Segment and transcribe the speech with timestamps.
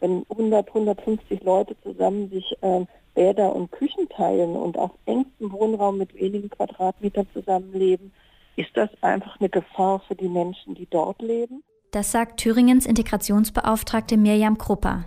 [0.00, 5.98] wenn 100, 150 Leute zusammen sich äh, Bäder und Küchen teilen und auf engstem Wohnraum
[5.98, 8.12] mit wenigen Quadratmetern zusammenleben,
[8.56, 11.62] ist das einfach eine Gefahr für die Menschen, die dort leben.
[11.90, 15.06] Das sagt Thüringens Integrationsbeauftragte Mirjam Krupper.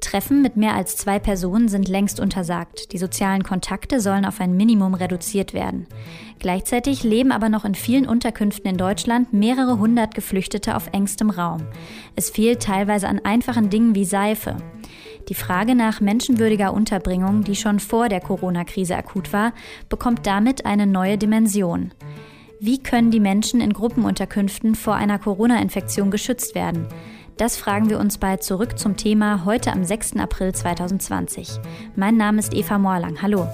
[0.00, 2.92] Treffen mit mehr als zwei Personen sind längst untersagt.
[2.92, 5.88] Die sozialen Kontakte sollen auf ein Minimum reduziert werden.
[6.38, 11.62] Gleichzeitig leben aber noch in vielen Unterkünften in Deutschland mehrere hundert Geflüchtete auf engstem Raum.
[12.14, 14.56] Es fehlt teilweise an einfachen Dingen wie Seife.
[15.28, 19.52] Die Frage nach menschenwürdiger Unterbringung, die schon vor der Corona-Krise akut war,
[19.88, 21.90] bekommt damit eine neue Dimension.
[22.62, 26.86] Wie können die Menschen in Gruppenunterkünften vor einer Corona-Infektion geschützt werden?
[27.38, 30.16] Das fragen wir uns bei Zurück zum Thema heute am 6.
[30.16, 31.58] April 2020.
[31.96, 33.22] Mein Name ist Eva Morlang.
[33.22, 33.48] Hallo.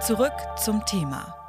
[0.00, 0.32] Zurück
[0.62, 1.43] zum Thema.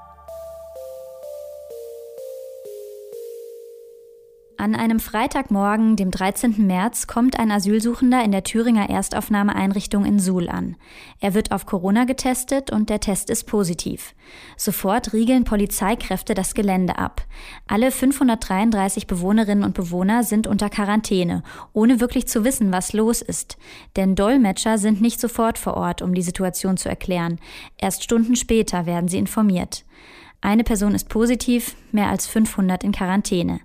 [4.66, 6.66] An einem Freitagmorgen, dem 13.
[6.66, 10.76] März, kommt ein Asylsuchender in der Thüringer Erstaufnahmeeinrichtung in Suhl an.
[11.20, 14.16] Er wird auf Corona getestet und der Test ist positiv.
[14.58, 17.22] Sofort riegeln Polizeikräfte das Gelände ab.
[17.68, 23.60] Alle 533 Bewohnerinnen und Bewohner sind unter Quarantäne, ohne wirklich zu wissen, was los ist.
[23.96, 27.38] Denn Dolmetscher sind nicht sofort vor Ort, um die Situation zu erklären.
[27.78, 29.86] Erst Stunden später werden sie informiert.
[30.42, 33.60] Eine Person ist positiv, mehr als 500 in Quarantäne.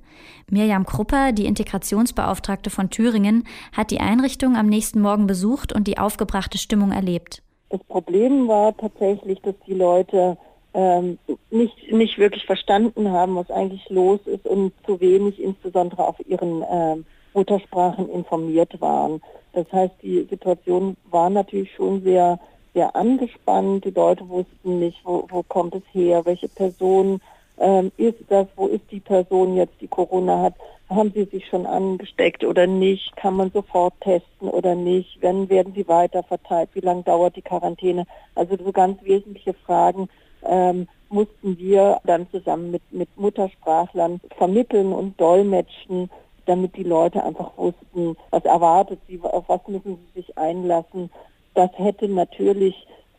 [0.51, 5.99] Mirjam Krupper, die Integrationsbeauftragte von Thüringen, hat die Einrichtung am nächsten Morgen besucht und die
[5.99, 7.43] aufgebrachte Stimmung erlebt.
[7.69, 10.37] Das Problem war tatsächlich, dass die Leute
[10.75, 11.19] ähm,
[11.51, 16.65] nicht, nicht wirklich verstanden haben, was eigentlich los ist und zu wenig insbesondere auf ihren
[16.71, 17.05] ähm,
[17.35, 19.21] Muttersprachen informiert waren.
[19.53, 22.39] Das heißt, die Situation war natürlich schon sehr,
[22.75, 23.85] sehr angespannt.
[23.85, 27.21] Die Leute wussten nicht, wo, wo kommt es her, welche Person
[27.59, 30.55] ähm, ist das, wo ist die Person jetzt, die Corona hat,
[30.89, 35.73] haben sie sich schon angesteckt oder nicht, kann man sofort testen oder nicht, wenn werden
[35.75, 40.09] sie weiter verteilt, wie lange dauert die Quarantäne, also so ganz wesentliche Fragen
[40.43, 46.11] ähm, mussten wir dann zusammen mit, mit Muttersprachlern vermitteln und dolmetschen,
[46.47, 51.11] damit die Leute einfach wussten, was erwartet sie, auf was müssen sie sich einlassen.
[51.55, 52.75] Das hätte natürlich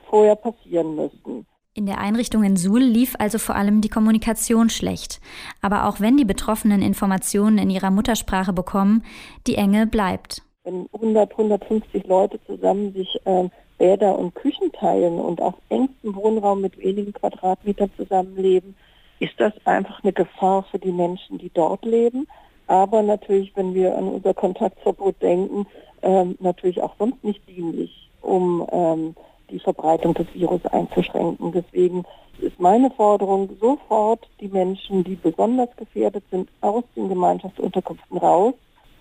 [0.09, 1.45] vorher passieren müssen.
[1.73, 5.21] In der Einrichtung in Suhl lief also vor allem die Kommunikation schlecht.
[5.61, 9.05] Aber auch wenn die Betroffenen Informationen in ihrer Muttersprache bekommen,
[9.47, 10.41] die Enge bleibt.
[10.65, 13.47] Wenn 100, 150 Leute zusammen sich äh,
[13.77, 18.75] Bäder und Küchen teilen und auf engstem Wohnraum mit wenigen Quadratmetern zusammenleben,
[19.19, 22.27] ist das einfach eine Gefahr für die Menschen, die dort leben.
[22.67, 25.67] Aber natürlich, wenn wir an unser Kontaktverbot denken,
[26.01, 29.15] ähm, natürlich auch sonst nicht dienlich, um ähm,
[29.49, 31.51] die Verbreitung des Virus einzuschränken.
[31.51, 32.05] Deswegen
[32.39, 38.53] ist meine Forderung, sofort die Menschen, die besonders gefährdet sind, aus den Gemeinschaftsunterkünften raus.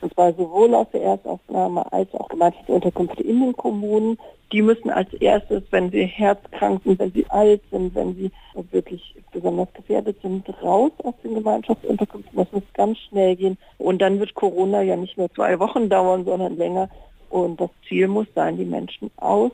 [0.03, 4.19] Und zwar sowohl aus der Erstaufnahme als auch Gemeinschaftsunterkünfte in den Kommunen.
[4.51, 8.31] Die müssen als erstes, wenn sie herzkrank sind, wenn sie alt sind, wenn sie
[8.71, 12.37] wirklich besonders gefährdet sind, raus aus den Gemeinschaftsunterkünften.
[12.37, 13.59] Das muss ganz schnell gehen.
[13.79, 16.89] Und dann wird Corona ja nicht nur zwei Wochen dauern, sondern länger.
[17.31, 19.53] Und das Ziel muss sein, die Menschen aus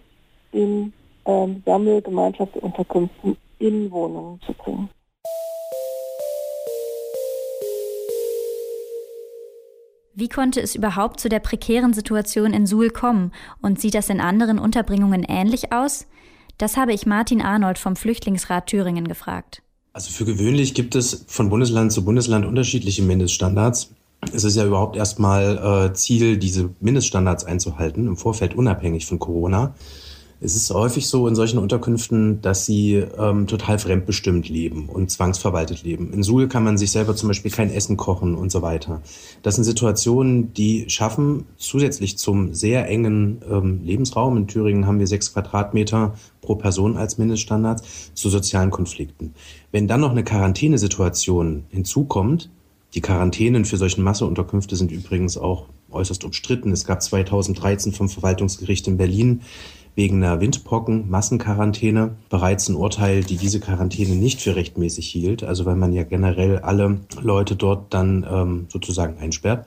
[0.53, 0.93] in
[1.27, 4.89] ähm, Sammelgemeinschaftsunterkünften in Wohnungen zu bringen.
[10.19, 14.21] Wie konnte es überhaupt zu der prekären Situation in Suhl kommen und sieht das in
[14.21, 16.07] anderen Unterbringungen ähnlich aus?
[16.57, 19.63] Das habe ich Martin Arnold vom Flüchtlingsrat Thüringen gefragt.
[19.93, 23.95] Also für gewöhnlich gibt es von Bundesland zu Bundesland unterschiedliche Mindeststandards.
[24.33, 29.75] Es ist ja überhaupt erstmal äh, Ziel, diese Mindeststandards einzuhalten, im Vorfeld unabhängig von Corona.
[30.39, 35.83] Es ist häufig so in solchen Unterkünften, dass sie ähm, total fremdbestimmt leben und zwangsverwaltet
[35.83, 36.13] leben.
[36.13, 39.01] In Suhl kann man sich selber zum Beispiel kein Essen kochen und so weiter.
[39.43, 44.37] Das sind Situationen, die schaffen zusätzlich zum sehr engen ähm, Lebensraum.
[44.37, 49.33] In Thüringen haben wir sechs Quadratmeter pro Person als Mindeststandard zu sozialen Konflikten.
[49.73, 52.51] Wenn dann noch eine Quarantänesituation hinzukommt,
[52.95, 56.73] die Quarantänen für solche Masseunterkünfte sind übrigens auch äußerst umstritten.
[56.73, 59.43] Es gab 2013 vom Verwaltungsgericht in Berlin
[59.95, 65.77] wegen einer Windpocken-Massenquarantäne bereits ein Urteil, die diese Quarantäne nicht für rechtmäßig hielt, also weil
[65.77, 69.67] man ja generell alle Leute dort dann ähm, sozusagen einsperrt.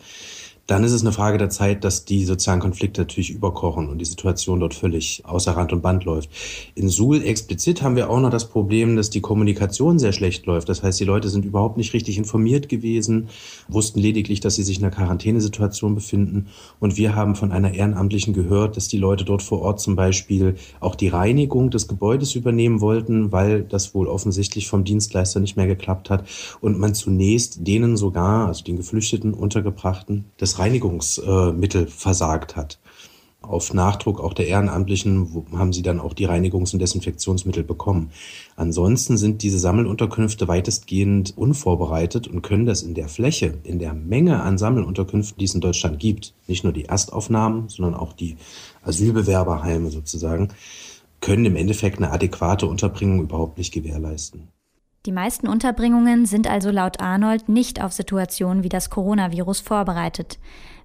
[0.69, 4.05] Dann ist es eine Frage der Zeit, dass die sozialen Konflikte natürlich überkochen und die
[4.05, 6.29] Situation dort völlig außer Rand und Band läuft.
[6.75, 10.69] In Suhl explizit haben wir auch noch das Problem, dass die Kommunikation sehr schlecht läuft.
[10.69, 13.29] Das heißt, die Leute sind überhaupt nicht richtig informiert gewesen,
[13.67, 16.49] wussten lediglich, dass sie sich in einer Quarantänesituation befinden.
[16.79, 20.53] Und wir haben von einer Ehrenamtlichen gehört, dass die Leute dort vor Ort zum Beispiel
[20.81, 25.67] auch die Reinigung des Gebäudes übernehmen wollten, weil das wohl offensichtlich vom Dienstleister nicht mehr
[25.67, 26.25] geklappt hat
[26.61, 32.79] und man zunächst denen sogar, also den Geflüchteten, Untergebrachten, das Reinigungsmittel versagt hat.
[33.41, 38.11] Auf Nachdruck auch der Ehrenamtlichen haben sie dann auch die Reinigungs- und Desinfektionsmittel bekommen.
[38.57, 44.43] Ansonsten sind diese Sammelunterkünfte weitestgehend unvorbereitet und können das in der Fläche, in der Menge
[44.43, 48.35] an Sammelunterkünften, die es in Deutschland gibt, nicht nur die Erstaufnahmen, sondern auch die
[48.83, 50.49] Asylbewerberheime sozusagen,
[51.21, 54.49] können im Endeffekt eine adäquate Unterbringung überhaupt nicht gewährleisten.
[55.05, 60.39] Die meisten Unterbringungen sind also laut Arnold nicht auf Situationen wie das Coronavirus vorbereitet.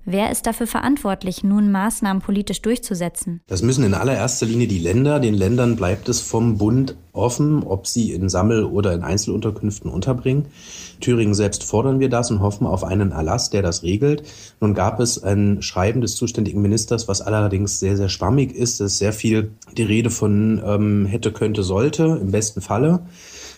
[0.07, 3.41] Wer ist dafür verantwortlich, nun Maßnahmen politisch durchzusetzen?
[3.47, 5.19] Das müssen in allererster Linie die Länder.
[5.19, 10.47] Den Ländern bleibt es vom Bund offen, ob sie in Sammel- oder in Einzelunterkünften unterbringen.
[11.01, 14.25] Thüringen selbst fordern wir das und hoffen auf einen Erlass, der das regelt.
[14.61, 18.81] Nun gab es ein Schreiben des zuständigen Ministers, was allerdings sehr, sehr schwammig ist.
[18.81, 23.07] Es ist sehr viel die Rede von ähm, hätte, könnte, sollte, im besten Falle.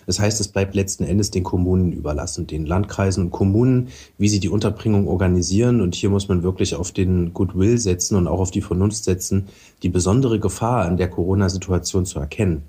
[0.07, 4.39] Das heißt, es bleibt letzten Endes den Kommunen überlassen, den Landkreisen und Kommunen, wie sie
[4.39, 5.81] die Unterbringung organisieren.
[5.81, 9.49] Und hier muss man wirklich auf den Goodwill setzen und auch auf die Vernunft setzen,
[9.83, 12.63] die besondere Gefahr an der Corona-Situation zu erkennen.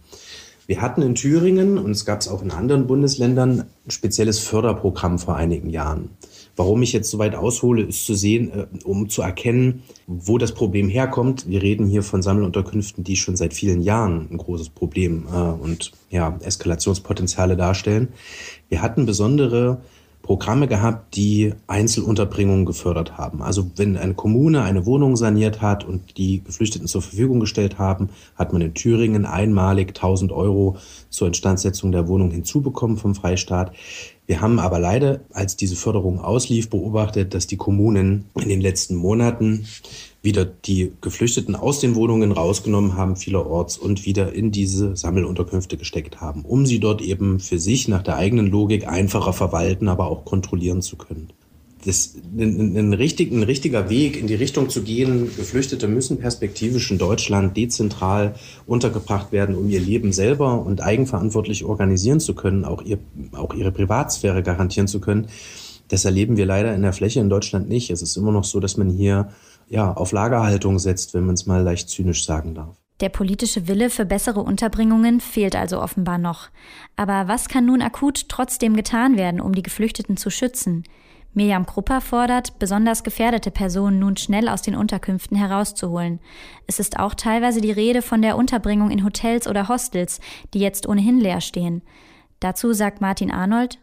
[0.66, 5.18] Wir hatten in Thüringen, und es gab es auch in anderen Bundesländern, ein spezielles Förderprogramm
[5.18, 6.10] vor einigen Jahren.
[6.58, 10.52] Warum ich jetzt so weit aushole, ist zu sehen, äh, um zu erkennen, wo das
[10.52, 11.48] Problem herkommt.
[11.48, 15.92] Wir reden hier von Sammelunterkünften, die schon seit vielen Jahren ein großes Problem äh, und
[16.10, 18.08] ja, Eskalationspotenziale darstellen.
[18.68, 19.78] Wir hatten besondere
[20.22, 23.40] Programme gehabt, die Einzelunterbringungen gefördert haben.
[23.40, 28.10] Also wenn eine Kommune eine Wohnung saniert hat und die Geflüchteten zur Verfügung gestellt haben,
[28.34, 30.76] hat man in Thüringen einmalig 1000 Euro
[31.08, 33.72] zur Instandsetzung der Wohnung hinzubekommen vom Freistaat.
[34.28, 38.94] Wir haben aber leider, als diese Förderung auslief, beobachtet, dass die Kommunen in den letzten
[38.94, 39.64] Monaten
[40.20, 46.20] wieder die Geflüchteten aus den Wohnungen rausgenommen haben, vielerorts, und wieder in diese Sammelunterkünfte gesteckt
[46.20, 50.26] haben, um sie dort eben für sich nach der eigenen Logik einfacher verwalten, aber auch
[50.26, 51.30] kontrollieren zu können
[51.84, 56.90] das, ein, ein, richtig, ein richtiger Weg in die Richtung zu gehen, Geflüchtete müssen perspektivisch
[56.90, 58.34] in Deutschland dezentral
[58.66, 62.98] untergebracht werden, um ihr Leben selber und eigenverantwortlich organisieren zu können, auch, ihr,
[63.32, 65.28] auch ihre Privatsphäre garantieren zu können.
[65.88, 67.90] Das erleben wir leider in der Fläche in Deutschland nicht.
[67.90, 69.28] Es ist immer noch so, dass man hier
[69.68, 72.76] ja, auf Lagerhaltung setzt, wenn man es mal leicht zynisch sagen darf.
[73.00, 76.48] Der politische Wille für bessere Unterbringungen fehlt also offenbar noch.
[76.96, 80.82] Aber was kann nun akut trotzdem getan werden, um die Geflüchteten zu schützen?
[81.34, 86.20] Mirjam Krupper fordert, besonders gefährdete Personen nun schnell aus den Unterkünften herauszuholen.
[86.66, 90.20] Es ist auch teilweise die Rede von der Unterbringung in Hotels oder Hostels,
[90.54, 91.82] die jetzt ohnehin leer stehen.
[92.40, 93.78] Dazu sagt Martin Arnold,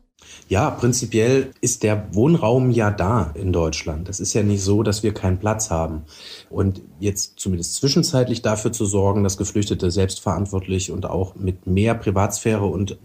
[0.48, 4.10] ja, prinzipiell ist der Wohnraum ja da in Deutschland.
[4.10, 6.04] Es ist ja nicht so, dass wir keinen Platz haben.
[6.50, 12.66] Und jetzt zumindest zwischenzeitlich dafür zu sorgen, dass Geflüchtete selbstverantwortlich und auch mit mehr Privatsphäre
[12.66, 12.98] und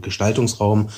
[0.00, 0.88] Gestaltungsraum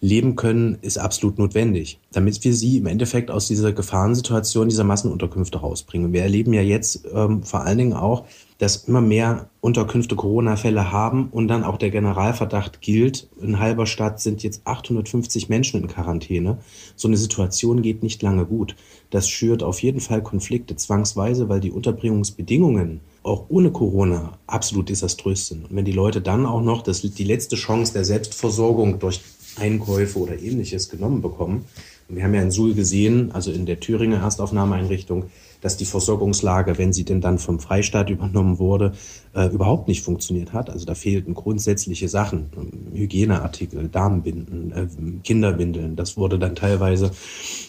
[0.00, 5.58] leben können, ist absolut notwendig, damit wir sie im Endeffekt aus dieser Gefahrensituation dieser Massenunterkünfte
[5.58, 6.12] rausbringen.
[6.12, 8.24] Wir erleben ja jetzt ähm, vor allen Dingen auch,
[8.58, 14.20] dass immer mehr Unterkünfte Corona-Fälle haben und dann auch der Generalverdacht gilt, in halber Stadt
[14.20, 16.58] sind jetzt 850 Menschen in Quarantäne.
[16.94, 18.76] So eine Situation geht nicht lange gut.
[19.10, 25.48] Das schürt auf jeden Fall Konflikte zwangsweise, weil die Unterbringungsbedingungen auch ohne Corona absolut desaströs
[25.48, 25.64] sind.
[25.64, 29.20] Und wenn die Leute dann auch noch das, die letzte Chance der Selbstversorgung durch
[29.58, 31.64] Einkäufe oder ähnliches genommen bekommen.
[32.08, 35.24] Und wir haben ja in Suhl gesehen, also in der Thüringer Erstaufnahmeeinrichtung,
[35.60, 38.92] dass die Versorgungslage, wenn sie denn dann vom Freistaat übernommen wurde,
[39.34, 40.70] äh, überhaupt nicht funktioniert hat.
[40.70, 42.50] Also da fehlten grundsätzliche Sachen,
[42.92, 44.86] Hygieneartikel, Damenbinden, äh,
[45.24, 45.96] Kinderwindeln.
[45.96, 47.10] Das wurde dann teilweise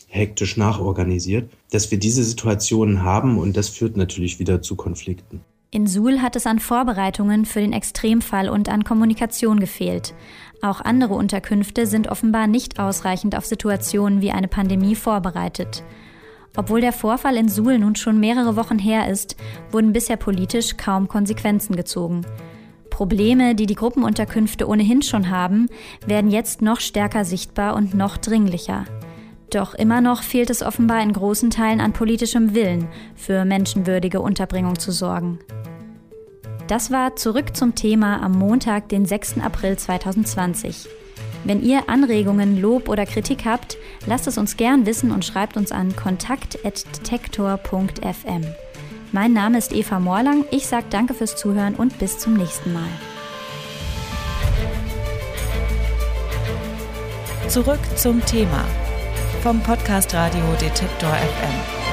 [0.08, 5.41] hektisch nachorganisiert, dass wir diese Situationen haben und das führt natürlich wieder zu Konflikten.
[5.69, 10.15] In Suhl hat es an Vorbereitungen für den Extremfall und an Kommunikation gefehlt.
[10.62, 15.83] Auch andere Unterkünfte sind offenbar nicht ausreichend auf Situationen wie eine Pandemie vorbereitet.
[16.55, 19.36] Obwohl der Vorfall in Suhl nun schon mehrere Wochen her ist,
[19.69, 22.25] wurden bisher politisch kaum Konsequenzen gezogen.
[22.89, 25.67] Probleme, die die Gruppenunterkünfte ohnehin schon haben,
[26.05, 28.86] werden jetzt noch stärker sichtbar und noch dringlicher.
[29.50, 34.79] Doch immer noch fehlt es offenbar in großen Teilen an politischem Willen, für menschenwürdige Unterbringung
[34.79, 35.39] zu sorgen.
[36.67, 39.39] Das war zurück zum Thema am Montag, den 6.
[39.39, 40.89] April 2020.
[41.45, 45.71] Wenn ihr Anregungen, Lob oder Kritik habt, lasst es uns gern wissen und schreibt uns
[45.71, 48.41] an kontakt.detektor.fm.
[49.13, 50.43] Mein Name ist Eva Morlang.
[50.51, 52.89] Ich sage danke fürs Zuhören und bis zum nächsten Mal.
[57.47, 58.65] Zurück zum Thema
[59.41, 61.87] vom Podcast Radio Detektor FM.